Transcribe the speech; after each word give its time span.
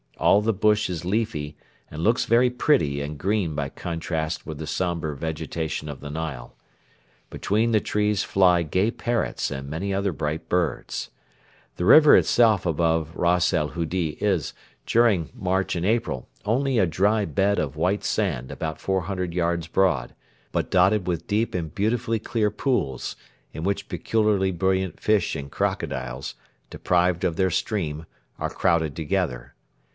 All 0.17 0.41
the 0.41 0.53
bush 0.53 0.87
is 0.89 1.03
leafy, 1.05 1.57
and 1.89 2.03
looks 2.03 2.25
very 2.25 2.49
pretty 2.49 3.01
and 3.01 3.17
green 3.17 3.55
by 3.55 3.69
contrast 3.69 4.45
with 4.45 4.57
the 4.59 4.67
sombre 4.67 5.15
vegetation 5.15 5.89
of 5.89 5.99
the 5.99 6.09
Nile. 6.11 6.55
Between 7.31 7.71
the 7.71 7.79
trees 7.79 8.23
fly 8.23 8.61
gay 8.61 8.89
parrots 8.91 9.49
and 9.51 9.69
many 9.69 9.93
other 9.93 10.11
bright 10.11 10.47
birds. 10.49 11.09
The 11.75 11.85
river 11.85 12.15
itself 12.15 12.65
above 12.67 13.15
Ras 13.15 13.51
el 13.53 13.69
Hudi 13.69 14.11
is, 14.21 14.53
during 14.85 15.29
March 15.35 15.75
and 15.75 15.85
April, 15.85 16.27
only 16.45 16.77
a 16.77 16.85
dry 16.87 17.25
bed 17.25 17.57
of 17.59 17.75
white 17.75 18.03
sand 18.03 18.51
about 18.51 18.79
400 18.79 19.33
yards 19.33 19.67
broad, 19.67 20.13
but 20.51 20.69
dotted 20.71 21.07
with 21.07 21.27
deep 21.27 21.55
and 21.55 21.73
beautifully 21.73 22.19
clear 22.19 22.49
pools, 22.49 23.15
in 23.53 23.63
which 23.63 23.87
peculiarly 23.89 24.51
brilliant 24.51 24.99
fish 24.99 25.35
and 25.35 25.51
crocodiles, 25.51 26.35
deprived 26.71 27.23
of 27.23 27.37
their 27.37 27.51
stream, 27.51 28.05
are 28.39 28.49
crowded 28.49 28.95
together. 28.95 29.53